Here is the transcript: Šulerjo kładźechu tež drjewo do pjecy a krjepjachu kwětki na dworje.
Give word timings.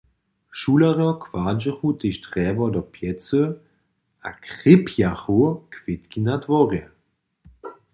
Šulerjo 0.59 1.09
kładźechu 1.23 1.87
tež 1.99 2.15
drjewo 2.25 2.65
do 2.75 2.81
pjecy 2.93 3.41
a 4.27 4.29
krjepjachu 4.43 5.39
kwětki 5.73 6.19
na 6.27 6.35
dworje. 6.43 6.83